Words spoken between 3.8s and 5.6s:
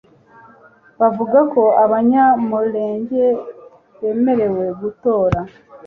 bemerewe gutora